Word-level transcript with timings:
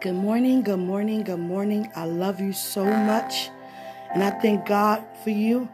Good 0.00 0.14
morning, 0.14 0.62
good 0.62 0.78
morning, 0.78 1.24
good 1.24 1.40
morning. 1.40 1.92
I 1.94 2.06
love 2.06 2.40
you 2.40 2.54
so 2.54 2.86
much. 2.86 3.50
And 4.14 4.24
I 4.24 4.30
thank 4.30 4.64
God 4.64 5.04
for 5.22 5.28
you. 5.28 5.68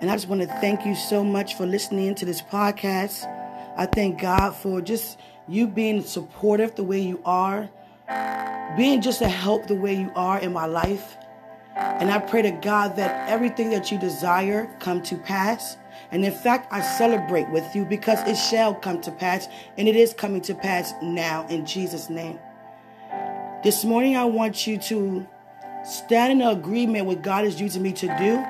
And 0.00 0.08
I 0.08 0.14
just 0.14 0.28
want 0.28 0.42
to 0.42 0.46
thank 0.46 0.86
you 0.86 0.94
so 0.94 1.24
much 1.24 1.56
for 1.56 1.66
listening 1.66 2.14
to 2.14 2.24
this 2.24 2.40
podcast. 2.40 3.24
I 3.76 3.86
thank 3.86 4.20
God 4.20 4.52
for 4.52 4.80
just 4.80 5.18
you 5.48 5.66
being 5.66 6.02
supportive 6.02 6.76
the 6.76 6.84
way 6.84 7.00
you 7.00 7.20
are, 7.24 7.68
being 8.76 9.00
just 9.00 9.22
a 9.22 9.28
help 9.28 9.66
the 9.66 9.74
way 9.74 9.96
you 9.96 10.12
are 10.14 10.38
in 10.38 10.52
my 10.52 10.66
life. 10.66 11.16
And 11.74 12.12
I 12.12 12.20
pray 12.20 12.42
to 12.42 12.52
God 12.52 12.94
that 12.94 13.28
everything 13.28 13.70
that 13.70 13.90
you 13.90 13.98
desire 13.98 14.72
come 14.78 15.02
to 15.02 15.16
pass. 15.16 15.76
And 16.12 16.24
in 16.24 16.32
fact, 16.32 16.72
I 16.72 16.80
celebrate 16.80 17.50
with 17.50 17.74
you 17.74 17.84
because 17.84 18.20
it 18.28 18.36
shall 18.36 18.72
come 18.72 19.00
to 19.00 19.10
pass. 19.10 19.48
And 19.76 19.88
it 19.88 19.96
is 19.96 20.14
coming 20.14 20.42
to 20.42 20.54
pass 20.54 20.92
now 21.02 21.44
in 21.48 21.66
Jesus' 21.66 22.08
name. 22.08 22.38
This 23.64 23.82
morning, 23.82 24.14
I 24.14 24.26
want 24.26 24.66
you 24.66 24.76
to 24.76 25.26
stand 25.86 26.42
in 26.42 26.46
agreement 26.46 27.06
with 27.06 27.22
God 27.22 27.46
is 27.46 27.58
using 27.58 27.80
me 27.80 27.94
to 27.94 28.06
do. 28.18 28.44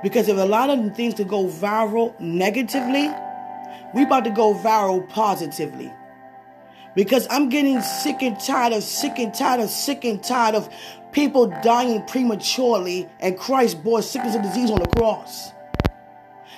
Because 0.00 0.28
if 0.28 0.36
a 0.36 0.44
lot 0.44 0.70
of 0.70 0.94
things 0.94 1.14
to 1.14 1.24
go 1.24 1.46
viral 1.48 2.14
negatively, 2.20 3.10
we 3.94 4.04
about 4.04 4.22
to 4.22 4.30
go 4.30 4.54
viral 4.54 5.08
positively. 5.08 5.92
Because 6.94 7.26
I'm 7.30 7.48
getting 7.48 7.80
sick 7.80 8.22
and 8.22 8.38
tired 8.38 8.72
of 8.72 8.84
sick 8.84 9.18
and 9.18 9.34
tired 9.34 9.58
of 9.58 9.70
sick 9.70 10.04
and 10.04 10.22
tired 10.22 10.54
of 10.54 10.72
people 11.10 11.48
dying 11.64 12.04
prematurely 12.06 13.08
and 13.18 13.36
Christ 13.36 13.82
bore 13.82 14.02
sickness 14.02 14.36
and 14.36 14.44
disease 14.44 14.70
on 14.70 14.78
the 14.78 14.86
cross. 14.86 15.50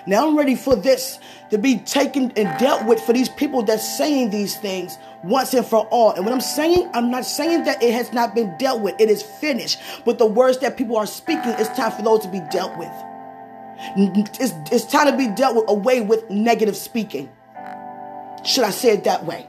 Now 0.06 0.28
I'm 0.28 0.36
ready 0.36 0.54
for 0.54 0.76
this 0.76 1.18
to 1.48 1.56
be 1.56 1.78
taken 1.78 2.30
and 2.36 2.60
dealt 2.60 2.84
with 2.84 3.00
for 3.00 3.14
these 3.14 3.30
people 3.30 3.62
that's 3.62 3.96
saying 3.96 4.28
these 4.28 4.56
things 4.58 4.98
once 5.28 5.54
and 5.54 5.64
for 5.64 5.86
all. 5.86 6.12
And 6.12 6.24
when 6.24 6.32
I'm 6.32 6.40
saying, 6.40 6.90
I'm 6.94 7.10
not 7.10 7.24
saying 7.24 7.64
that 7.64 7.82
it 7.82 7.92
has 7.92 8.12
not 8.12 8.34
been 8.34 8.56
dealt 8.58 8.80
with. 8.80 9.00
It 9.00 9.08
is 9.08 9.22
finished. 9.22 9.78
But 10.04 10.18
the 10.18 10.26
words 10.26 10.58
that 10.58 10.76
people 10.76 10.96
are 10.96 11.06
speaking, 11.06 11.50
it's 11.58 11.76
time 11.76 11.92
for 11.92 12.02
those 12.02 12.20
to 12.20 12.28
be 12.28 12.40
dealt 12.50 12.76
with. 12.76 12.92
It's, 13.96 14.52
it's 14.72 14.84
time 14.84 15.10
to 15.10 15.16
be 15.16 15.28
dealt 15.28 15.56
with 15.56 15.68
away 15.68 16.00
with 16.00 16.28
negative 16.30 16.76
speaking. 16.76 17.30
Should 18.44 18.64
I 18.64 18.70
say 18.70 18.90
it 18.90 19.04
that 19.04 19.24
way? 19.24 19.48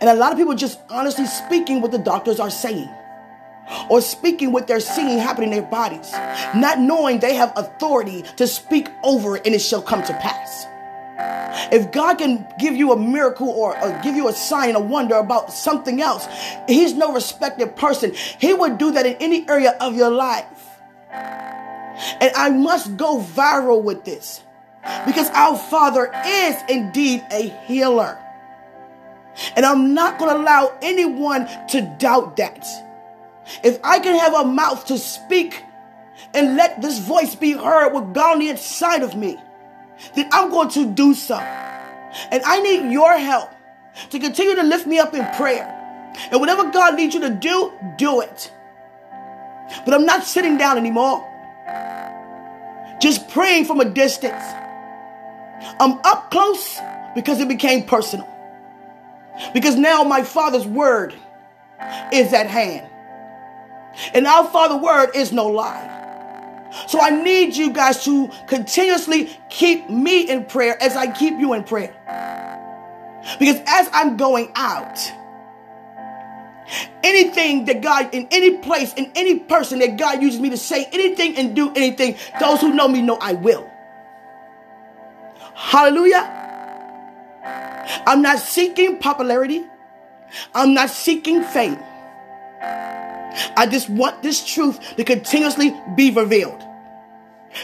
And 0.00 0.10
a 0.10 0.14
lot 0.14 0.32
of 0.32 0.38
people 0.38 0.54
just 0.54 0.80
honestly 0.90 1.26
speaking 1.26 1.80
what 1.80 1.92
the 1.92 1.98
doctors 1.98 2.40
are 2.40 2.50
saying 2.50 2.88
or 3.88 4.00
speaking 4.00 4.52
what 4.52 4.66
they're 4.66 4.80
seeing 4.80 5.18
happening 5.18 5.52
in 5.52 5.58
their 5.60 5.70
bodies, 5.70 6.12
not 6.54 6.78
knowing 6.78 7.20
they 7.20 7.34
have 7.34 7.52
authority 7.56 8.22
to 8.36 8.46
speak 8.46 8.88
over 9.02 9.36
it 9.36 9.46
and 9.46 9.54
it 9.54 9.60
shall 9.60 9.82
come 9.82 10.02
to 10.02 10.12
pass. 10.14 10.66
If 11.16 11.92
God 11.92 12.18
can 12.18 12.46
give 12.58 12.74
you 12.74 12.92
a 12.92 12.98
miracle 12.98 13.48
or, 13.48 13.78
or, 13.80 14.00
give 14.02 14.16
you 14.16 14.28
a 14.28 14.32
sign, 14.32 14.74
a 14.74 14.80
wonder 14.80 15.14
about 15.16 15.52
something 15.52 16.00
else, 16.00 16.26
He's 16.68 16.94
no 16.94 17.12
respected 17.12 17.76
person. 17.76 18.12
He 18.38 18.52
would 18.52 18.78
do 18.78 18.92
that 18.92 19.06
in 19.06 19.14
any 19.14 19.48
area 19.48 19.76
of 19.80 19.94
your 19.94 20.10
life. 20.10 20.46
And 21.14 22.32
I 22.34 22.50
must 22.50 22.96
go 22.96 23.20
viral 23.20 23.82
with 23.82 24.04
this 24.04 24.42
because 25.06 25.30
our 25.30 25.56
Father 25.56 26.10
is 26.26 26.56
indeed 26.68 27.24
a 27.30 27.48
healer. 27.66 28.18
And 29.56 29.64
I'm 29.64 29.94
not 29.94 30.18
going 30.18 30.34
to 30.34 30.40
allow 30.42 30.76
anyone 30.82 31.48
to 31.68 31.80
doubt 31.98 32.36
that. 32.36 32.66
If 33.62 33.78
I 33.84 33.98
can 33.98 34.18
have 34.18 34.34
a 34.34 34.44
mouth 34.44 34.86
to 34.86 34.98
speak 34.98 35.62
and 36.32 36.56
let 36.56 36.82
this 36.82 36.98
voice 36.98 37.34
be 37.34 37.52
heard 37.52 37.92
with 37.92 38.14
God 38.14 38.34
on 38.34 38.38
the 38.40 38.48
inside 38.48 39.02
of 39.02 39.14
me, 39.14 39.38
then 40.14 40.28
I'm 40.32 40.50
going 40.50 40.68
to 40.70 40.90
do 40.90 41.14
so. 41.14 41.36
And 41.36 42.42
I 42.44 42.60
need 42.60 42.92
your 42.92 43.18
help 43.18 43.50
to 44.10 44.18
continue 44.18 44.54
to 44.56 44.62
lift 44.62 44.86
me 44.86 44.98
up 44.98 45.14
in 45.14 45.24
prayer. 45.36 45.70
And 46.30 46.40
whatever 46.40 46.70
God 46.70 46.94
needs 46.94 47.14
you 47.14 47.20
to 47.20 47.30
do, 47.30 47.72
do 47.96 48.20
it. 48.20 48.52
But 49.84 49.94
I'm 49.94 50.06
not 50.06 50.24
sitting 50.24 50.58
down 50.58 50.76
anymore, 50.78 51.28
just 53.00 53.28
praying 53.30 53.64
from 53.64 53.80
a 53.80 53.84
distance. 53.84 54.44
I'm 55.80 55.98
up 56.04 56.30
close 56.30 56.78
because 57.14 57.40
it 57.40 57.48
became 57.48 57.84
personal. 57.84 58.28
Because 59.52 59.76
now 59.76 60.04
my 60.04 60.22
Father's 60.22 60.66
word 60.66 61.14
is 62.12 62.32
at 62.32 62.46
hand. 62.46 62.88
And 64.12 64.26
our 64.26 64.48
Father 64.50 64.76
word 64.76 65.10
is 65.14 65.32
no 65.32 65.46
lie. 65.46 65.90
So 66.88 67.00
I 67.00 67.10
need 67.10 67.56
you 67.56 67.70
guys 67.70 68.04
to 68.04 68.30
continuously 68.46 69.30
keep 69.48 69.88
me 69.88 70.28
in 70.28 70.44
prayer 70.44 70.80
as 70.82 70.96
I 70.96 71.12
keep 71.12 71.38
you 71.38 71.54
in 71.54 71.64
prayer. 71.64 71.94
Because 73.38 73.60
as 73.66 73.88
I'm 73.92 74.16
going 74.16 74.52
out, 74.54 74.98
anything 77.02 77.64
that 77.66 77.80
God, 77.80 78.14
in 78.14 78.28
any 78.30 78.58
place, 78.58 78.92
in 78.94 79.10
any 79.14 79.38
person 79.38 79.78
that 79.80 79.96
God 79.96 80.22
uses 80.22 80.40
me 80.40 80.50
to 80.50 80.56
say 80.56 80.86
anything 80.92 81.36
and 81.36 81.54
do 81.54 81.72
anything, 81.74 82.16
those 82.40 82.60
who 82.60 82.74
know 82.74 82.88
me 82.88 83.02
know 83.02 83.16
I 83.20 83.34
will. 83.34 83.70
Hallelujah. 85.54 86.40
I'm 88.06 88.22
not 88.22 88.38
seeking 88.38 88.98
popularity. 88.98 89.64
I'm 90.54 90.74
not 90.74 90.90
seeking 90.90 91.42
fame. 91.42 91.78
I 93.56 93.66
just 93.66 93.88
want 93.88 94.22
this 94.22 94.44
truth 94.46 94.96
to 94.96 95.04
continuously 95.04 95.74
be 95.96 96.10
revealed. 96.10 96.62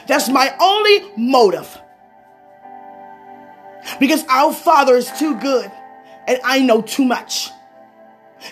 That's 0.07 0.29
my 0.29 0.55
only 0.61 1.13
motive. 1.17 1.81
Because 3.99 4.25
our 4.29 4.53
Father 4.53 4.95
is 4.95 5.11
too 5.19 5.39
good 5.41 5.71
and 6.27 6.39
I 6.45 6.61
know 6.61 6.83
too 6.83 7.05
much 7.05 7.51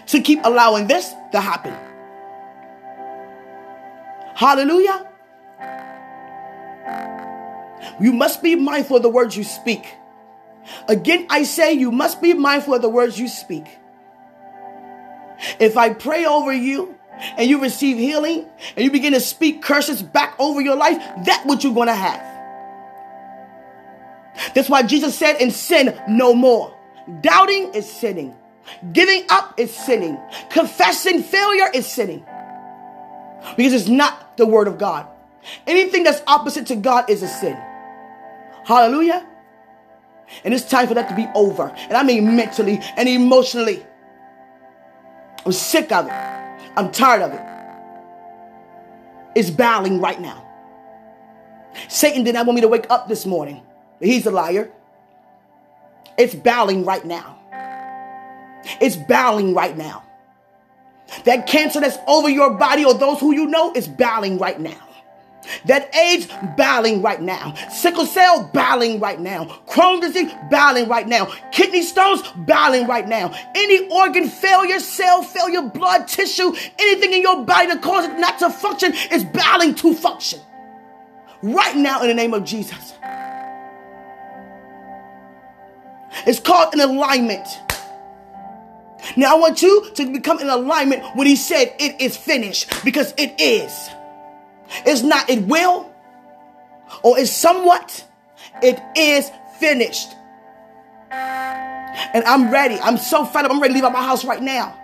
to 0.06 0.20
keep 0.20 0.40
allowing 0.44 0.86
this 0.86 1.12
to 1.32 1.40
happen. 1.40 1.74
Hallelujah. 4.34 5.06
You 8.00 8.12
must 8.12 8.42
be 8.42 8.54
mindful 8.54 8.96
of 8.96 9.02
the 9.02 9.08
words 9.08 9.36
you 9.36 9.44
speak. 9.44 9.94
Again, 10.88 11.26
I 11.30 11.42
say 11.42 11.72
you 11.72 11.90
must 11.90 12.20
be 12.20 12.34
mindful 12.34 12.74
of 12.74 12.82
the 12.82 12.88
words 12.88 13.18
you 13.18 13.28
speak. 13.28 13.66
If 15.58 15.76
I 15.76 15.94
pray 15.94 16.24
over 16.24 16.52
you 16.52 16.97
and 17.36 17.48
you 17.48 17.60
receive 17.60 17.96
healing 17.96 18.46
and 18.76 18.84
you 18.84 18.90
begin 18.90 19.12
to 19.12 19.20
speak 19.20 19.62
curses 19.62 20.02
back 20.02 20.34
over 20.38 20.60
your 20.60 20.76
life, 20.76 20.98
that's 21.24 21.44
what 21.46 21.64
you're 21.64 21.74
going 21.74 21.88
to 21.88 21.94
have. 21.94 22.28
That's 24.54 24.68
why 24.68 24.82
Jesus 24.82 25.16
said, 25.16 25.36
and 25.40 25.52
sin 25.52 26.00
no 26.08 26.34
more. 26.34 26.74
Doubting 27.20 27.74
is 27.74 27.90
sinning. 27.90 28.34
Giving 28.92 29.24
up 29.30 29.58
is 29.58 29.74
sinning. 29.74 30.18
Confessing 30.50 31.22
failure 31.22 31.70
is 31.74 31.86
sinning. 31.86 32.24
Because 33.56 33.72
it's 33.72 33.88
not 33.88 34.36
the 34.36 34.46
word 34.46 34.68
of 34.68 34.78
God. 34.78 35.06
Anything 35.66 36.02
that's 36.04 36.22
opposite 36.26 36.66
to 36.66 36.76
God 36.76 37.08
is 37.08 37.22
a 37.22 37.28
sin. 37.28 37.56
Hallelujah. 38.64 39.26
And 40.44 40.52
it's 40.52 40.68
time 40.68 40.86
for 40.86 40.94
that 40.94 41.08
to 41.08 41.16
be 41.16 41.26
over. 41.34 41.68
And 41.68 41.94
I 41.94 42.02
mean 42.02 42.36
mentally 42.36 42.78
and 42.96 43.08
emotionally. 43.08 43.84
I'm 45.46 45.52
sick 45.52 45.90
of 45.90 46.06
it. 46.06 46.47
I'm 46.76 46.90
tired 46.90 47.22
of 47.22 47.32
it. 47.32 47.40
It's 49.34 49.50
bowing 49.50 50.00
right 50.00 50.20
now. 50.20 50.44
Satan 51.88 52.24
did 52.24 52.34
not 52.34 52.46
want 52.46 52.56
me 52.56 52.60
to 52.62 52.68
wake 52.68 52.86
up 52.90 53.08
this 53.08 53.24
morning. 53.26 53.62
He's 54.00 54.26
a 54.26 54.30
liar. 54.30 54.70
It's 56.16 56.34
bowing 56.34 56.84
right 56.84 57.04
now. 57.04 57.38
It's 58.80 58.96
bowing 58.96 59.54
right 59.54 59.76
now. 59.76 60.04
That 61.24 61.46
cancer 61.46 61.80
that's 61.80 61.96
over 62.06 62.28
your 62.28 62.54
body 62.54 62.84
or 62.84 62.94
those 62.94 63.20
who 63.20 63.32
you 63.32 63.46
know 63.46 63.72
is 63.72 63.88
bowing 63.88 64.38
right 64.38 64.60
now. 64.60 64.87
That 65.66 65.94
AIDS 65.94 66.26
battling 66.56 67.02
right 67.02 67.20
now. 67.20 67.54
Sickle 67.70 68.06
cell 68.06 68.50
battling 68.52 69.00
right 69.00 69.20
now. 69.20 69.46
Crohn's 69.66 70.00
disease 70.00 70.32
battling 70.50 70.88
right 70.88 71.06
now. 71.06 71.26
Kidney 71.52 71.82
stones 71.82 72.22
battling 72.36 72.86
right 72.86 73.06
now. 73.06 73.34
Any 73.54 73.88
organ 73.88 74.28
failure, 74.28 74.80
cell 74.80 75.22
failure, 75.22 75.62
blood 75.62 76.08
tissue, 76.08 76.52
anything 76.78 77.12
in 77.12 77.22
your 77.22 77.44
body 77.44 77.68
that 77.68 77.82
causes 77.82 78.10
it 78.10 78.18
not 78.18 78.38
to 78.38 78.50
function 78.50 78.92
is 79.10 79.24
battling 79.24 79.74
to 79.76 79.94
function. 79.94 80.40
Right 81.42 81.76
now 81.76 82.02
in 82.02 82.08
the 82.08 82.14
name 82.14 82.34
of 82.34 82.44
Jesus. 82.44 82.94
It's 86.26 86.40
called 86.40 86.74
an 86.74 86.80
alignment. 86.80 87.46
Now 89.16 89.36
I 89.36 89.38
want 89.38 89.62
you 89.62 89.90
to 89.94 90.12
become 90.12 90.40
in 90.40 90.48
alignment 90.48 91.04
when 91.16 91.26
he 91.26 91.36
said 91.36 91.74
it 91.78 92.00
is 92.00 92.16
finished 92.16 92.84
because 92.84 93.14
it 93.16 93.40
is. 93.40 93.90
It's 94.86 95.02
not, 95.02 95.28
it 95.30 95.42
will, 95.46 95.92
or 97.02 97.18
it's 97.18 97.32
somewhat. 97.32 98.04
It 98.62 98.80
is 98.96 99.30
finished. 99.58 100.08
And 101.10 102.24
I'm 102.24 102.50
ready. 102.50 102.76
I'm 102.76 102.98
so 102.98 103.24
fed 103.24 103.44
up. 103.44 103.50
I'm 103.50 103.60
ready 103.60 103.74
to 103.74 103.76
leave 103.76 103.84
out 103.84 103.92
my 103.92 104.02
house 104.02 104.24
right 104.24 104.42
now. 104.42 104.76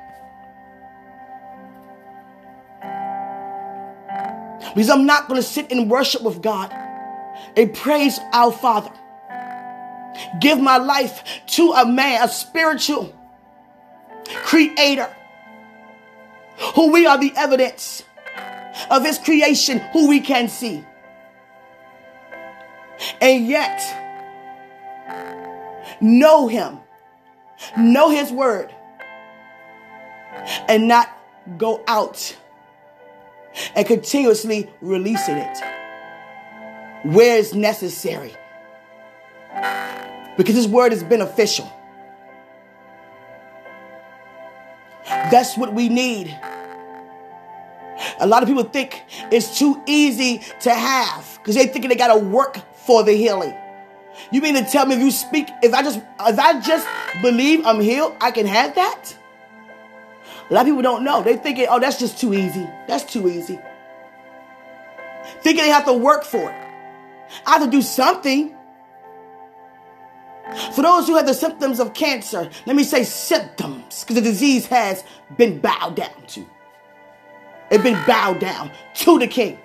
Because 4.75 4.91
I'm 4.91 5.07
not 5.07 5.29
going 5.29 5.41
to 5.41 5.47
sit 5.47 5.71
and 5.71 5.91
worship 5.91 6.23
with 6.23 6.43
God 6.43 6.73
and 7.57 7.73
praise 7.73 8.19
our 8.33 8.51
Father. 8.51 8.91
Give 10.41 10.59
my 10.59 10.79
life 10.79 11.23
to 11.49 11.73
a 11.73 11.87
man, 11.87 12.23
a 12.25 12.29
spiritual 12.29 13.15
creator 14.45 15.15
who 16.75 16.93
we 16.93 17.07
are 17.07 17.19
the 17.19 17.33
evidence 17.37 18.03
of 18.91 19.05
his 19.05 19.19
creation, 19.19 19.79
who 19.93 20.09
we 20.09 20.21
can 20.21 20.49
see. 20.49 20.85
And 23.21 23.47
yet, 23.47 23.81
know 26.01 26.49
him, 26.49 26.79
know 27.77 28.11
his 28.11 28.31
word, 28.31 28.75
and 30.69 30.89
not 30.89 31.09
go 31.59 31.83
out 31.87 32.37
and 33.75 33.87
continuously 33.87 34.71
releasing 34.81 35.37
it 35.37 35.57
where 37.05 37.39
it's 37.39 37.55
necessary. 37.55 38.35
Because 40.37 40.57
his 40.57 40.67
word 40.67 40.93
is 40.93 41.05
beneficial. 41.05 41.71
That's 45.07 45.57
what 45.57 45.75
we 45.75 45.89
need. 45.89 46.37
A 48.21 48.27
lot 48.27 48.43
of 48.43 48.49
people 48.49 48.65
think 48.65 49.03
it's 49.31 49.59
too 49.59 49.83
easy 49.87 50.41
to 50.61 50.71
have 50.73 51.39
because 51.39 51.55
they 51.55 51.67
think 51.67 51.89
they 51.89 51.97
got 51.97 52.15
to 52.15 52.19
work 52.19 52.59
for 52.75 53.03
the 53.03 53.13
healing. 53.13 53.55
You 54.31 54.41
mean 54.41 54.55
to 54.55 54.65
tell 54.65 54.87
me 54.87 54.95
if 54.95 55.01
you 55.01 55.11
speak, 55.11 55.49
if 55.63 55.75
I 55.75 55.83
just 55.83 55.99
if 55.99 56.39
I 56.39 56.61
just 56.61 56.87
believe 57.23 57.67
I'm 57.67 57.81
healed, 57.81 58.15
I 58.21 58.31
can 58.31 58.47
have 58.47 58.75
that? 58.77 59.17
A 60.51 60.55
lot 60.55 60.63
of 60.63 60.67
people 60.67 60.83
don't 60.83 61.05
know. 61.05 61.23
They 61.23 61.37
thinking, 61.37 61.67
oh, 61.69 61.81
that's 61.81 61.99
just 61.99 62.21
too 62.21 62.35
easy. 62.35 62.69
That's 62.87 63.05
too 63.05 63.29
easy. 63.29 63.59
Thinking 65.41 65.65
they 65.65 65.71
have 65.71 65.87
to 65.87 65.95
work 65.95 66.25
for 66.25 66.51
it. 66.51 66.69
I 67.47 67.53
have 67.53 67.65
to 67.65 67.71
do 67.71 67.83
something. 67.83 68.55
For 70.75 70.83
those 70.83 71.07
who 71.07 71.17
have 71.17 71.27
the 71.27 71.35
symptoms 71.35 71.81
of 71.81 71.95
cancer, 71.95 72.51
let 72.67 72.77
me 72.77 72.85
say 72.85 73.03
symptoms, 73.03 74.05
because 74.05 74.17
the 74.17 74.21
disease 74.21 74.67
has 74.67 75.03
been 75.39 75.59
bowed 75.59 75.97
down 75.97 76.27
to. 76.29 76.47
It's 77.75 77.83
been 77.83 78.01
bowed 78.07 78.39
down 78.39 78.71
to 78.95 79.19
the 79.19 79.27
king. 79.27 79.59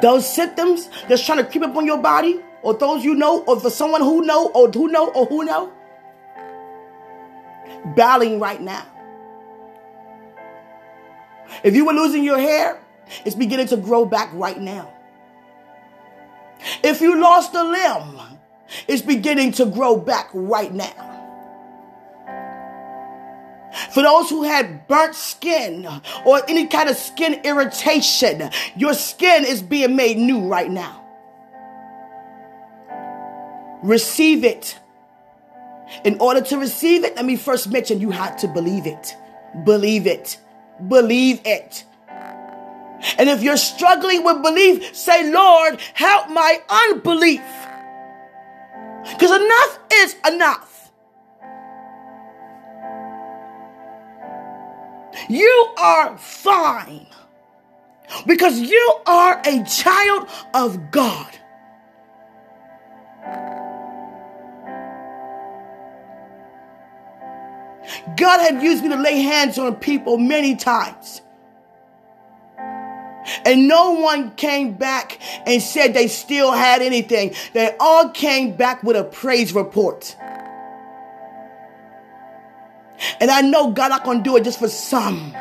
Those 0.00 0.26
symptoms 0.26 0.88
that's 1.06 1.22
trying 1.22 1.36
to 1.36 1.44
creep 1.44 1.62
up 1.62 1.76
on 1.76 1.84
your 1.84 1.98
body, 1.98 2.40
or 2.62 2.72
those 2.72 3.04
you 3.04 3.14
know, 3.14 3.44
or 3.44 3.60
for 3.60 3.68
someone 3.68 4.00
who 4.00 4.22
know, 4.22 4.46
or 4.54 4.70
who 4.70 4.88
know, 4.88 5.08
or 5.08 5.26
who 5.26 5.44
know, 5.44 5.70
bowing 7.94 8.40
right 8.40 8.62
now. 8.62 8.86
If 11.62 11.74
you 11.74 11.84
were 11.84 11.92
losing 11.92 12.24
your 12.24 12.38
hair, 12.38 12.80
it's 13.26 13.36
beginning 13.36 13.66
to 13.66 13.76
grow 13.76 14.06
back 14.06 14.30
right 14.32 14.58
now. 14.58 14.94
If 16.82 17.02
you 17.02 17.20
lost 17.20 17.54
a 17.54 17.62
limb, 17.62 18.18
it's 18.88 19.02
beginning 19.02 19.52
to 19.52 19.66
grow 19.66 19.98
back 19.98 20.30
right 20.32 20.72
now. 20.72 21.13
For 23.94 24.02
those 24.02 24.28
who 24.28 24.42
had 24.42 24.88
burnt 24.88 25.14
skin 25.14 25.86
or 26.26 26.42
any 26.48 26.66
kind 26.66 26.88
of 26.88 26.96
skin 26.96 27.40
irritation, 27.44 28.50
your 28.76 28.92
skin 28.92 29.44
is 29.44 29.62
being 29.62 29.94
made 29.94 30.16
new 30.16 30.48
right 30.48 30.68
now. 30.68 31.00
Receive 33.84 34.42
it. 34.42 34.76
In 36.04 36.18
order 36.18 36.40
to 36.40 36.58
receive 36.58 37.04
it, 37.04 37.14
let 37.14 37.24
me 37.24 37.36
first 37.36 37.70
mention 37.70 38.00
you 38.00 38.10
have 38.10 38.36
to 38.38 38.48
believe 38.48 38.86
it. 38.86 39.14
Believe 39.64 40.08
it. 40.08 40.38
Believe 40.88 41.40
it. 41.44 41.84
And 43.16 43.28
if 43.28 43.44
you're 43.44 43.56
struggling 43.56 44.24
with 44.24 44.42
belief, 44.42 44.96
say, 44.96 45.30
Lord, 45.30 45.78
help 45.92 46.30
my 46.30 46.60
unbelief. 46.68 47.42
Because 49.04 49.40
enough 49.40 49.78
is 49.92 50.16
enough. 50.26 50.73
You 55.28 55.74
are 55.78 56.16
fine 56.18 57.06
because 58.26 58.58
you 58.58 59.00
are 59.06 59.40
a 59.44 59.64
child 59.64 60.28
of 60.52 60.90
God. 60.90 61.38
God 68.16 68.40
had 68.40 68.62
used 68.62 68.82
me 68.82 68.90
to 68.90 68.96
lay 68.96 69.20
hands 69.20 69.58
on 69.58 69.76
people 69.76 70.16
many 70.16 70.56
times. 70.56 71.20
And 73.44 73.68
no 73.68 73.92
one 73.92 74.32
came 74.32 74.74
back 74.74 75.18
and 75.46 75.62
said 75.62 75.94
they 75.94 76.08
still 76.08 76.52
had 76.52 76.82
anything. 76.82 77.34
They 77.52 77.74
all 77.80 78.10
came 78.10 78.56
back 78.56 78.82
with 78.82 78.96
a 78.96 79.04
praise 79.04 79.54
report. 79.54 80.14
And 83.24 83.30
I 83.30 83.40
know 83.40 83.70
God 83.70 83.90
I 83.90 84.04
gonna 84.04 84.22
do 84.22 84.36
it 84.36 84.44
just 84.44 84.58
for 84.58 84.68
some. 84.68 85.34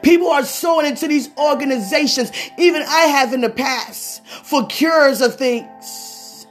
People 0.00 0.30
are 0.30 0.42
sowing 0.42 0.86
into 0.86 1.06
these 1.06 1.28
organizations, 1.36 2.32
even 2.56 2.80
I 2.80 3.00
have 3.00 3.34
in 3.34 3.42
the 3.42 3.50
past, 3.50 4.24
for 4.24 4.66
cures 4.66 5.20
of 5.20 5.36
things. 5.36 6.46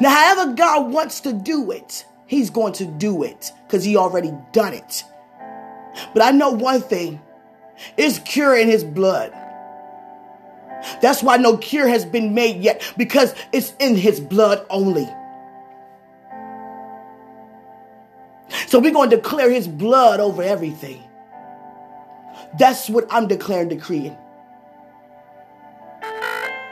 Now, 0.00 0.08
however 0.08 0.54
God 0.54 0.92
wants 0.92 1.20
to 1.20 1.34
do 1.34 1.72
it, 1.72 2.06
He's 2.24 2.48
going 2.48 2.72
to 2.72 2.86
do 2.86 3.22
it 3.22 3.52
because 3.66 3.84
He 3.84 3.98
already 3.98 4.32
done 4.52 4.72
it. 4.72 5.04
But 6.14 6.22
I 6.22 6.30
know 6.30 6.52
one 6.52 6.80
thing 6.80 7.20
it's 7.98 8.18
cure 8.20 8.56
in 8.56 8.66
His 8.66 8.82
blood. 8.82 9.30
That's 11.02 11.22
why 11.22 11.36
no 11.36 11.58
cure 11.58 11.86
has 11.86 12.06
been 12.06 12.32
made 12.32 12.62
yet 12.62 12.94
because 12.96 13.34
it's 13.52 13.74
in 13.78 13.94
His 13.94 14.20
blood 14.20 14.64
only. 14.70 15.06
So 18.74 18.80
we're 18.80 18.90
going 18.90 19.08
to 19.10 19.14
declare 19.14 19.52
his 19.52 19.68
blood 19.68 20.18
over 20.18 20.42
everything. 20.42 21.00
That's 22.58 22.90
what 22.90 23.06
I'm 23.08 23.28
declaring, 23.28 23.68
decreeing. 23.68 24.16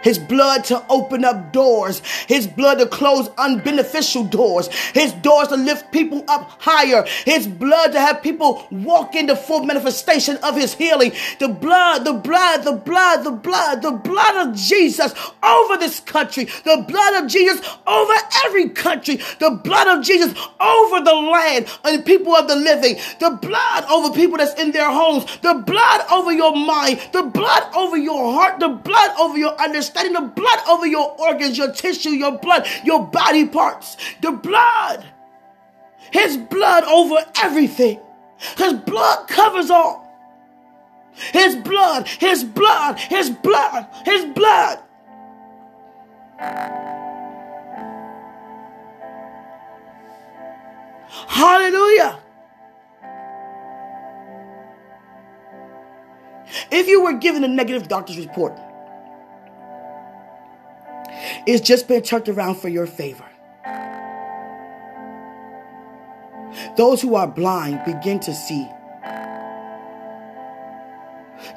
His 0.03 0.19
blood 0.19 0.65
to 0.65 0.85
open 0.89 1.25
up 1.25 1.53
doors. 1.53 2.03
His 2.27 2.47
blood 2.47 2.79
to 2.79 2.87
close 2.87 3.29
unbeneficial 3.31 4.31
doors. 4.31 4.69
His 4.93 5.13
doors 5.13 5.49
to 5.49 5.57
lift 5.57 5.93
people 5.93 6.25
up 6.29 6.51
higher. 6.61 7.05
His 7.25 7.47
blood 7.47 7.93
to 7.93 8.01
have 8.01 8.23
people 8.23 8.67
walk 8.71 9.15
into 9.15 9.37
full 9.37 9.65
manifestation 9.65 10.37
of 10.39 10.57
his 10.57 10.75
healing. 10.75 11.13
The 11.39 11.49
blood, 11.49 12.05
the 12.05 12.13
blood, 12.13 12.65
the 12.65 12.73
blood, 12.73 13.25
the 13.25 13.31
blood, 13.31 13.83
the 13.83 13.93
blood 13.93 14.49
of 14.49 14.57
Jesus 14.57 15.15
over 15.43 15.77
this 15.77 16.01
country. 16.01 16.45
The 16.45 16.85
blood 16.87 17.23
of 17.23 17.31
Jesus 17.31 17.65
over 17.87 18.15
every 18.45 18.71
country. 18.71 19.21
The 19.39 19.61
blood 19.63 19.87
of 19.87 20.05
Jesus 20.05 20.33
over 20.61 21.05
the 21.05 21.15
land 21.15 21.67
and 21.85 22.05
people 22.05 22.35
of 22.35 22.49
the 22.49 22.57
living. 22.57 22.97
The 23.21 23.39
blood 23.41 23.85
over 23.85 24.13
people 24.13 24.39
that's 24.39 24.61
in 24.61 24.73
their 24.73 24.91
homes. 24.91 25.25
The 25.43 25.63
blood 25.65 26.01
over 26.11 26.33
your 26.33 26.57
mind. 26.57 27.01
The 27.13 27.23
blood 27.23 27.73
over 27.75 27.97
your 27.97 28.33
heart. 28.33 28.59
The 28.59 28.69
blood 28.69 29.11
over 29.19 29.39
your 29.39 29.55
understanding 29.61 29.92
understanding 29.97 30.13
the 30.13 30.35
blood 30.35 30.59
over 30.69 30.87
your 30.87 31.17
organs, 31.21 31.59
your 31.59 31.73
tissue, 31.73 32.11
your 32.11 32.39
blood, 32.39 32.67
your 32.85 33.07
body 33.07 33.47
parts. 33.47 33.97
The 34.21 34.33
blood. 34.33 35.05
His 36.11 36.37
blood 36.37 36.85
over 36.85 37.25
everything. 37.43 38.01
His 38.59 38.75
blood 38.75 39.29
covers 39.29 39.71
all. 39.71 40.01
His 41.33 41.57
blood, 41.57 42.09
his 42.09 42.43
blood, 42.43 42.99
his 42.99 43.31
blood, 43.31 43.87
his 44.05 44.25
blood. 44.25 44.79
Hallelujah. 51.29 52.19
If 56.71 56.89
you 56.89 57.03
were 57.03 57.13
given 57.15 57.45
a 57.45 57.49
negative 57.49 57.89
doctor's 57.89 58.19
report, 58.19 58.59
it's 61.47 61.67
just 61.67 61.89
been 61.89 62.03
turned 62.03 62.29
around 62.29 62.57
for 62.57 62.69
your 62.69 62.87
favor. 62.87 63.25
Those 66.77 67.03
who 67.03 67.15
are 67.15 67.27
blind 67.27 67.85
begin 67.85 68.21
to 68.21 68.35
see. 68.35 68.69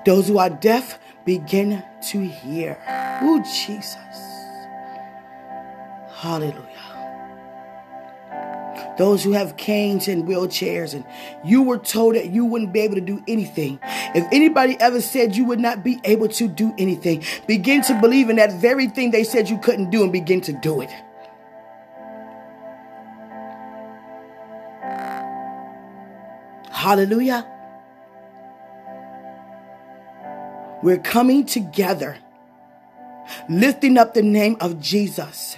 Those 0.05 0.27
who 0.27 0.37
are 0.37 0.49
deaf 0.49 0.99
begin 1.25 1.83
to 2.09 2.21
hear. 2.21 2.77
Oh, 3.21 3.39
Jesus. 3.43 3.97
Hallelujah 6.13 6.94
those 8.97 9.23
who 9.23 9.33
have 9.33 9.57
canes 9.57 10.07
and 10.07 10.25
wheelchairs, 10.25 10.93
and 10.93 11.05
you 11.43 11.61
were 11.61 11.77
told 11.77 12.15
that 12.15 12.29
you 12.29 12.45
wouldn't 12.45 12.73
be 12.73 12.81
able 12.81 12.95
to 12.95 13.01
do 13.01 13.23
anything. 13.27 13.79
If 13.83 14.25
anybody 14.31 14.77
ever 14.79 15.01
said 15.01 15.35
you 15.35 15.45
would 15.45 15.59
not 15.59 15.83
be 15.83 15.99
able 16.03 16.29
to 16.29 16.47
do 16.47 16.73
anything, 16.77 17.23
begin 17.47 17.81
to 17.83 17.99
believe 17.99 18.29
in 18.29 18.37
that 18.37 18.53
very 18.53 18.87
thing 18.87 19.11
they 19.11 19.23
said 19.23 19.49
you 19.49 19.57
couldn't 19.57 19.89
do 19.89 20.03
and 20.03 20.11
begin 20.11 20.41
to 20.41 20.53
do 20.53 20.81
it. 20.81 20.89
Hallelujah. 26.71 27.51
We're 30.83 30.99
coming 30.99 31.45
together, 31.45 32.17
lifting 33.49 33.97
up 33.97 34.13
the 34.13 34.21
name 34.21 34.55
of 34.59 34.79
Jesus 34.79 35.57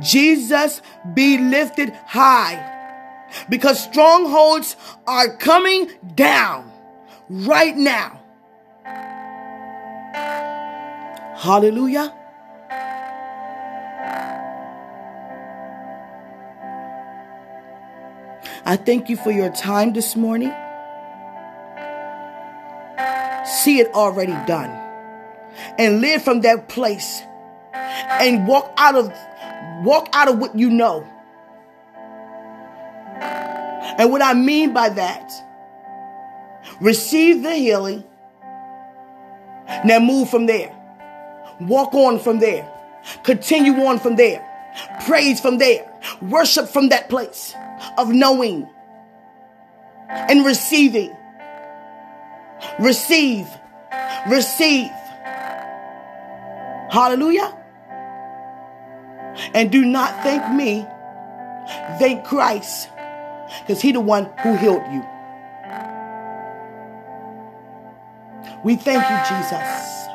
Jesus 0.00 0.82
be 1.14 1.38
lifted 1.38 1.92
high. 2.06 2.70
because 3.48 3.82
strongholds 3.82 4.76
are 5.06 5.36
coming 5.36 5.90
down 6.14 6.70
right 7.28 7.76
now. 7.76 8.20
Hallelujah. 11.36 12.14
I 18.66 18.76
thank 18.76 19.10
you 19.10 19.16
for 19.16 19.30
your 19.30 19.50
time 19.50 19.92
this 19.92 20.16
morning. 20.16 20.52
See 23.44 23.78
it 23.78 23.88
already 23.92 24.32
done. 24.46 24.70
And 25.78 26.00
live 26.00 26.22
from 26.22 26.40
that 26.42 26.68
place 26.68 27.22
and 27.74 28.46
walk 28.48 28.72
out 28.78 28.94
of 28.94 29.12
walk 29.84 30.08
out 30.12 30.28
of 30.28 30.38
what 30.38 30.58
you 30.58 30.70
know. 30.70 31.06
And 33.96 34.10
what 34.10 34.22
I 34.22 34.34
mean 34.34 34.72
by 34.72 34.88
that, 34.88 35.30
receive 36.80 37.42
the 37.42 37.54
healing. 37.54 38.02
Now 39.84 39.98
move 39.98 40.30
from 40.30 40.46
there. 40.46 40.74
Walk 41.60 41.94
on 41.94 42.18
from 42.18 42.40
there. 42.40 42.68
Continue 43.22 43.74
on 43.84 43.98
from 43.98 44.16
there. 44.16 44.44
Praise 45.06 45.40
from 45.40 45.58
there. 45.58 45.90
Worship 46.22 46.68
from 46.68 46.88
that 46.88 47.08
place 47.08 47.54
of 47.96 48.08
knowing 48.08 48.68
and 50.08 50.44
receiving. 50.44 51.14
Receive. 52.80 53.46
Receive. 54.28 54.90
Hallelujah. 56.90 57.63
And 59.54 59.70
do 59.70 59.84
not 59.84 60.22
thank 60.22 60.52
me. 60.54 60.84
Thank 61.98 62.24
Christ. 62.24 62.90
Because 63.60 63.80
he 63.80 63.92
the 63.92 64.00
one 64.00 64.28
who 64.42 64.56
healed 64.56 64.82
you. 64.92 65.06
We 68.64 68.76
thank 68.76 69.02
you, 69.02 69.36
Jesus. 69.36 70.08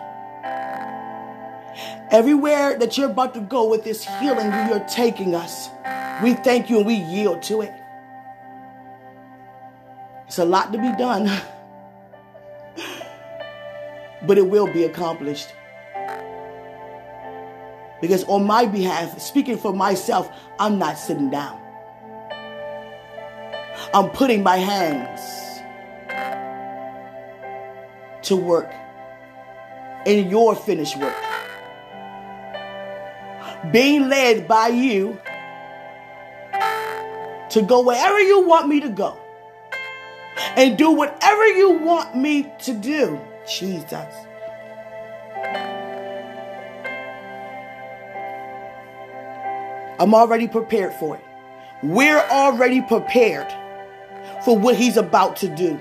Everywhere 2.11 2.77
that 2.79 2.97
you're 2.97 3.11
about 3.11 3.35
to 3.35 3.39
go 3.39 3.69
with 3.69 3.83
this 3.83 4.03
healing, 4.19 4.51
you're 4.67 4.85
taking 4.89 5.35
us. 5.35 5.69
We 6.23 6.33
thank 6.33 6.69
you 6.69 6.77
and 6.77 6.85
we 6.85 6.95
yield 6.95 7.43
to 7.43 7.61
it. 7.61 7.71
It's 10.27 10.39
a 10.39 10.45
lot 10.45 10.73
to 10.73 10.79
be 10.79 10.91
done, 10.97 11.25
but 14.27 14.37
it 14.37 14.47
will 14.47 14.71
be 14.71 14.83
accomplished. 14.83 15.53
Because 18.01 18.23
on 18.25 18.45
my 18.45 18.65
behalf, 18.65 19.19
speaking 19.19 19.57
for 19.57 19.73
myself, 19.73 20.31
I'm 20.57 20.79
not 20.79 20.97
sitting 20.97 21.29
down. 21.29 21.59
I'm 23.93 24.09
putting 24.09 24.43
my 24.43 24.57
hands 24.57 25.19
to 28.23 28.35
work 28.35 28.71
in 30.05 30.29
your 30.29 30.55
finished 30.55 30.97
work. 30.97 31.15
Being 33.71 34.09
led 34.09 34.47
by 34.47 34.69
you 34.69 35.19
to 37.49 37.61
go 37.61 37.81
wherever 37.81 38.19
you 38.19 38.47
want 38.47 38.67
me 38.67 38.79
to 38.81 38.89
go 38.89 39.19
and 40.55 40.77
do 40.77 40.91
whatever 40.91 41.47
you 41.47 41.71
want 41.71 42.15
me 42.15 42.51
to 42.59 42.73
do. 42.73 43.19
Jesus. 43.47 44.28
I'm 49.99 50.15
already 50.15 50.47
prepared 50.47 50.93
for 50.93 51.17
it. 51.17 51.23
We're 51.83 52.21
already 52.29 52.81
prepared 52.81 53.51
for 54.45 54.57
what 54.57 54.75
he's 54.75 54.95
about 54.95 55.35
to 55.37 55.49
do. 55.49 55.79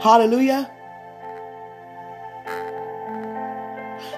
Hallelujah. 0.00 0.70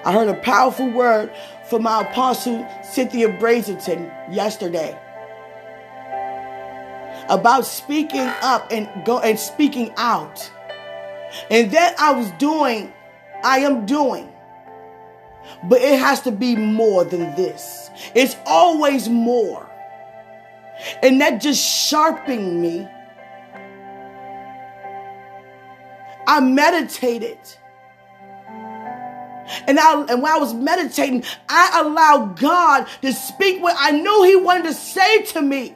I 0.03 0.11
heard 0.11 0.27
a 0.27 0.35
powerful 0.41 0.89
word 0.91 1.31
from 1.69 1.83
my 1.83 2.01
apostle 2.01 2.67
Cynthia 2.83 3.29
Brazelton 3.29 4.11
yesterday 4.33 4.97
about 7.29 7.65
speaking 7.65 8.29
up 8.41 8.71
and 8.71 8.89
go 9.05 9.19
and 9.19 9.39
speaking 9.39 9.93
out. 9.97 10.51
And 11.49 11.71
that 11.71 11.97
I 11.99 12.11
was 12.11 12.31
doing, 12.31 12.93
I 13.43 13.59
am 13.59 13.85
doing. 13.85 14.31
But 15.63 15.81
it 15.81 15.99
has 15.99 16.21
to 16.21 16.31
be 16.31 16.55
more 16.55 17.03
than 17.03 17.35
this. 17.35 17.89
It's 18.13 18.35
always 18.45 19.09
more. 19.09 19.69
And 21.01 21.19
that 21.21 21.41
just 21.41 21.63
sharpened 21.63 22.61
me. 22.61 22.87
I 26.27 26.39
meditated 26.41 27.39
and, 29.67 29.79
I, 29.79 30.01
and 30.01 30.21
when 30.21 30.31
I 30.31 30.37
was 30.37 30.53
meditating, 30.53 31.23
I 31.47 31.81
allowed 31.83 32.39
God 32.39 32.87
to 33.01 33.13
speak 33.13 33.61
what 33.61 33.75
I 33.77 33.91
knew 33.91 34.23
He 34.23 34.35
wanted 34.35 34.65
to 34.65 34.73
say 34.73 35.23
to 35.23 35.41
me. 35.41 35.75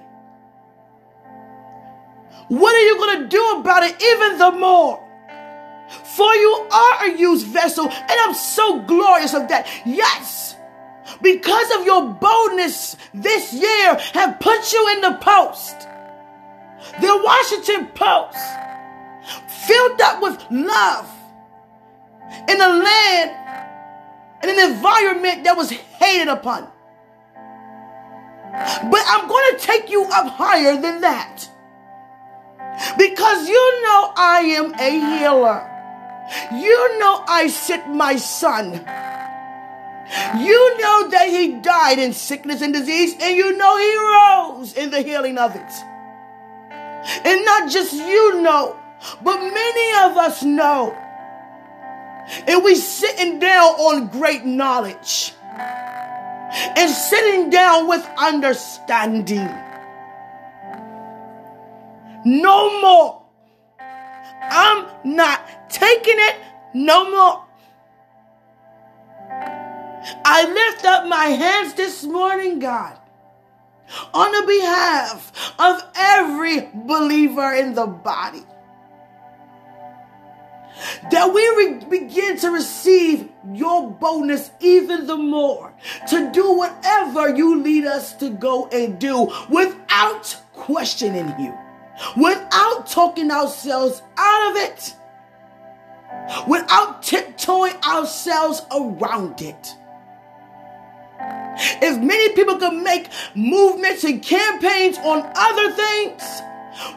What 2.48 2.75
are 2.75 2.86
you 2.86 2.98
going 2.98 3.22
to 3.22 3.28
do 3.30 3.60
about 3.60 3.84
it 3.84 4.01
even 4.01 4.38
the 4.38 4.51
more? 4.51 5.08
For 6.15 6.34
you 6.34 6.68
are 6.72 7.06
a 7.06 7.18
used 7.18 7.48
vessel, 7.48 7.88
and 7.89 8.12
I'm 8.24 8.34
so 8.34 8.82
glorious 8.82 9.34
of 9.34 9.48
that. 9.50 9.68
Yes, 9.86 10.56
because 11.22 11.75
of 11.75 11.86
your 11.86 12.10
boldness 12.10 12.98
this 13.13 13.53
year 13.53 13.98
have 14.13 14.39
put 14.39 14.74
you 14.74 14.89
in 14.96 15.01
the 15.01 15.18
post. 15.22 15.88
The 17.00 17.22
Washington 17.24 17.88
Post, 17.94 18.38
filled 19.68 20.01
up 20.01 20.22
with 20.22 20.44
love 20.50 21.08
in 22.50 22.60
a 22.60 22.68
land 22.68 23.41
in 24.44 24.50
an 24.50 24.72
environment 24.72 25.44
that 25.44 25.56
was 25.56 25.70
hated 25.70 26.27
upon. 26.27 26.68
But 28.51 29.03
I'm 29.08 29.27
going 29.27 29.58
to 29.58 29.65
take 29.65 29.89
you 29.89 30.03
up 30.03 30.27
higher 30.27 30.75
than 30.82 31.01
that. 31.01 31.48
Because 32.98 33.48
you 33.48 33.84
know 33.84 34.13
I 34.15 34.39
am 34.58 34.74
a 34.74 35.20
healer. 35.20 35.71
You 36.54 37.00
know 37.00 37.24
I 37.28 37.48
sent 37.48 37.90
my 37.90 38.16
son. 38.16 38.74
You 40.40 40.78
know 40.78 41.10
that 41.10 41.28
he 41.30 41.60
died 41.62 42.00
in 42.00 42.14
sickness 42.14 42.62
and 42.62 42.74
disease, 42.74 43.16
and 43.20 43.36
you 43.36 43.56
know 43.56 43.78
he 43.78 43.96
rose 43.96 44.74
in 44.74 44.92
the 44.92 45.02
healing 45.02 45.38
of 45.38 45.56
it. 45.56 45.72
And 47.26 47.46
not 47.46 47.72
just 47.72 47.94
you 47.94 48.42
know, 48.42 48.78
but 49.24 49.40
many 49.40 50.12
of 50.12 50.18
us 50.18 50.44
know 50.44 50.96
and 52.48 52.64
we 52.64 52.76
sitting 52.76 53.40
down 53.40 53.74
on 53.76 54.08
great 54.08 54.46
knowledge 54.46 55.34
and 55.44 56.90
sitting 56.90 57.50
down 57.50 57.88
with 57.88 58.06
understanding. 58.18 59.48
No 62.24 62.82
more. 62.82 63.21
I'm 64.42 64.88
not 65.04 65.70
taking 65.70 66.18
it 66.18 66.36
no 66.74 67.10
more. 67.10 67.46
I 70.26 70.52
lift 70.52 70.86
up 70.86 71.08
my 71.08 71.26
hands 71.26 71.74
this 71.76 72.04
morning, 72.04 72.60
God, 72.60 72.98
on 74.14 74.32
the 74.32 74.48
behalf 74.48 75.54
of 75.60 75.84
every 75.96 76.70
believer 76.74 77.54
in 77.54 77.76
the 77.76 77.86
body 77.86 78.44
that 81.12 81.34
we 81.34 81.42
re- 81.58 81.86
begin 81.90 82.38
to 82.38 82.50
receive 82.50 83.30
your 83.54 83.90
boldness 83.92 84.52
even 84.60 85.08
the 85.08 85.18
more 85.18 85.74
to 86.10 86.32
do 86.32 86.54
whatever 86.54 87.36
you 87.36 87.62
lead 87.62 87.86
us 87.86 88.14
to 88.14 88.30
go 88.30 88.68
and 88.68 89.00
do 89.00 89.32
without 89.50 90.36
questioning 90.54 91.34
you, 91.40 91.58
without 92.15 92.88
talking 92.88 93.31
ourselves 93.31 94.01
out 94.17 94.51
of 94.51 94.58
it, 94.58 94.96
without 96.48 97.03
tiptoeing 97.03 97.75
ourselves 97.84 98.62
around 98.72 99.41
it. 99.41 99.75
If 101.81 102.00
many 102.00 102.34
people 102.34 102.58
can 102.58 102.84
make 102.84 103.10
movements 103.36 104.03
and 104.03 104.24
campaigns 104.24 104.98
on 105.00 105.31
other 105.36 105.72
things, 105.72 106.24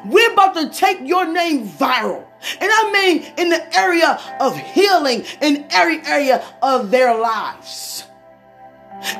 we're 0.07 0.33
about 0.33 0.55
to 0.55 0.71
take 0.71 1.01
your 1.03 1.27
name 1.27 1.69
viral. 1.69 2.25
And 2.61 2.71
I 2.73 2.93
mean 2.93 3.25
in 3.37 3.49
the 3.49 3.77
area 3.77 4.19
of 4.41 4.57
healing, 4.57 5.25
in 5.41 5.67
every 5.71 6.01
area 6.07 6.45
of 6.63 6.91
their 6.91 7.19
lives. 7.19 8.05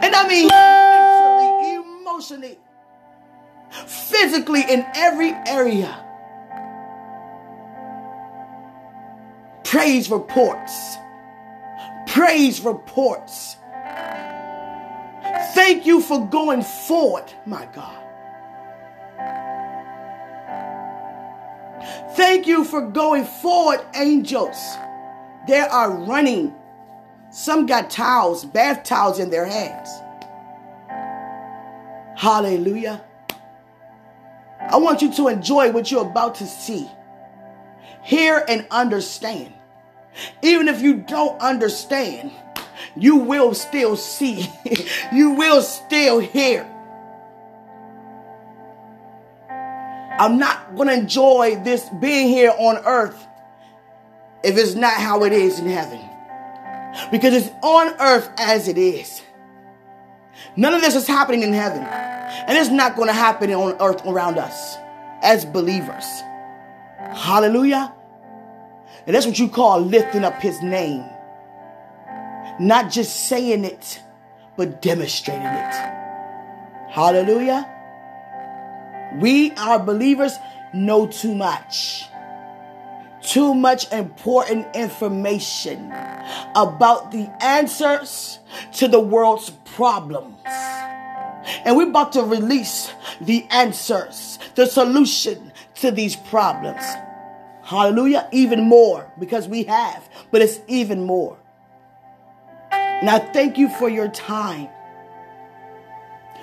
And 0.03 0.15
I 0.15 0.29
mean 0.29 0.49
mentally, 0.49 2.01
emotionally, 2.01 2.59
physically, 3.87 4.63
in 4.69 4.85
every 4.95 5.33
area. 5.47 6.01
Praise 9.65 10.11
reports. 10.11 10.97
Praise 12.07 12.61
reports. 12.61 13.57
Thank 15.55 15.87
you 15.87 16.01
for 16.01 16.27
going 16.27 16.63
forward, 16.63 17.33
my 17.47 17.67
God. 17.75 18.01
Thank 22.15 22.47
you 22.47 22.65
for 22.65 22.81
going 22.81 23.25
forward, 23.25 23.81
angels. 23.95 24.57
They 25.49 25.61
are 25.61 25.91
running. 25.91 26.55
Some 27.31 27.67
got 27.67 27.91
towels, 27.91 28.45
bath 28.45 28.85
towels 28.85 29.19
in 29.19 29.31
their 29.31 29.45
hands. 29.45 29.89
Hallelujah. 32.17 33.03
I 34.75 34.79
want 34.79 35.03
you 35.03 35.13
to 35.13 35.29
enjoy 35.29 35.71
what 35.71 35.89
you're 35.89 36.05
about 36.05 36.35
to 36.37 36.49
see, 36.49 36.91
hear, 38.03 38.45
and 38.49 38.67
understand. 38.73 39.55
Even 40.43 40.67
if 40.67 40.83
you 40.83 40.95
don't 40.95 41.41
understand, 41.41 42.33
you 42.97 43.19
will 43.19 43.55
still 43.55 43.95
see, 43.95 44.51
you 45.13 45.31
will 45.31 45.63
still 45.63 46.19
hear. 46.19 46.69
I'm 49.49 50.41
not 50.41 50.75
going 50.75 50.89
to 50.89 50.95
enjoy 50.95 51.61
this 51.63 51.89
being 52.01 52.27
here 52.27 52.53
on 52.59 52.79
earth 52.79 53.29
if 54.43 54.59
it's 54.59 54.75
not 54.75 54.95
how 54.95 55.23
it 55.23 55.33
is 55.33 55.61
in 55.61 55.67
heaven. 55.67 56.01
Because 57.13 57.33
it's 57.33 57.51
on 57.63 57.95
earth 58.01 58.29
as 58.39 58.67
it 58.67 58.77
is. 58.77 59.23
None 60.57 60.75
of 60.75 60.81
this 60.81 60.97
is 60.97 61.07
happening 61.07 61.45
in 61.45 61.53
heaven. 61.53 62.14
And 62.47 62.59
it's 62.59 62.71
not 62.71 62.97
going 62.97 63.09
to 63.09 63.15
happen 63.15 63.51
on 63.53 63.77
earth 63.81 64.05
around 64.07 64.39
us 64.39 64.77
as 65.23 65.45
believers. 65.45 66.05
Hallelujah. 67.13 67.93
And 69.07 69.15
that's 69.15 69.27
what 69.27 69.39
you 69.39 69.49
call 69.49 69.81
lifting 69.81 70.25
up 70.25 70.41
his 70.41 70.63
name. 70.63 71.05
Not 72.61 72.91
just 72.91 73.29
saying 73.29 73.65
it, 73.65 74.01
but 74.57 74.81
demonstrating 74.81 75.43
it. 75.43 75.75
Hallelujah. 76.91 77.71
We, 79.21 79.53
our 79.53 79.79
believers, 79.79 80.37
know 80.73 81.07
too 81.07 81.35
much. 81.35 82.05
Too 83.23 83.55
much 83.55 83.91
important 83.91 84.77
information 84.77 85.93
about 86.55 87.11
the 87.11 87.31
answers 87.43 88.39
to 88.75 88.87
the 88.87 89.01
world's 89.01 89.51
problems. 89.65 90.37
And 91.65 91.77
we're 91.77 91.89
about 91.89 92.13
to 92.13 92.23
release 92.23 92.91
the 93.21 93.47
answers, 93.51 94.39
the 94.55 94.67
solution 94.67 95.53
to 95.77 95.91
these 95.91 96.17
problems. 96.17 96.85
Hallelujah. 97.63 98.29
Even 98.33 98.63
more 98.69 99.11
because 99.19 99.49
we 99.49 99.65
have, 99.65 100.07
but 100.31 100.43
it's 100.43 100.61
even 100.69 101.05
more. 101.05 101.39
And 102.71 103.09
I 103.09 103.19
thank 103.19 103.57
you 103.57 103.69
for 103.69 103.89
your 103.89 104.09
time. 104.09 104.69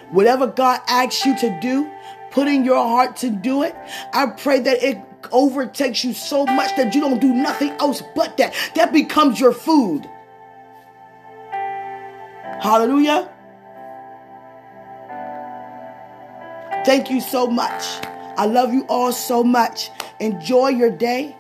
Whatever 0.10 0.48
God 0.48 0.82
asks 0.88 1.26
you 1.26 1.38
to 1.38 1.60
do, 1.62 1.90
put 2.32 2.48
in 2.48 2.66
your 2.66 2.76
heart 2.76 3.18
to 3.18 3.30
do 3.30 3.64
it. 3.64 3.76
I 4.14 4.28
pray 4.28 4.60
that 4.60 4.84
it 4.84 4.98
overtakes 5.32 6.04
you 6.04 6.14
so 6.14 6.46
much 6.46 6.76
that 6.76 6.94
you 6.96 7.02
don't 7.02 7.20
do 7.20 7.34
nothing 7.34 7.70
else 7.80 8.02
but 8.16 8.38
that. 8.38 8.54
That 8.76 8.92
becomes 8.92 9.40
your 9.40 9.54
food. 9.54 10.10
Hallelujah. 12.60 13.32
Thank 16.84 17.12
you 17.12 17.22
so 17.22 17.48
much. 17.48 17.84
I 18.38 18.46
love 18.46 18.74
you 18.74 18.86
all 18.88 19.12
so 19.12 19.44
much. 19.44 19.92
Enjoy 20.20 20.70
your 20.70 20.90
day. 20.90 21.36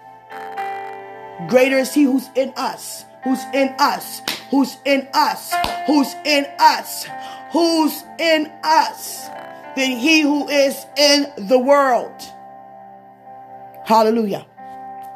Greater 1.48 1.78
is 1.78 1.94
He 1.94 2.04
who's 2.04 2.30
in 2.36 2.54
us, 2.56 3.06
who's 3.24 3.40
in 3.54 3.70
us, 3.80 4.22
who's 4.52 4.78
in 4.86 5.08
us, 5.14 5.54
who's 5.88 6.14
in 6.26 6.46
us, 6.60 7.08
who's 7.52 8.04
in 8.20 8.52
us 8.64 9.28
than 9.76 9.98
He 9.98 10.22
who 10.22 10.48
is 10.48 10.86
in 10.96 11.32
the 11.48 11.58
world. 11.58 12.22
Hallelujah. 13.86 14.46